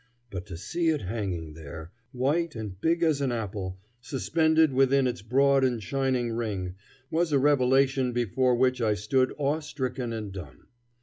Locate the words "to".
0.47-0.57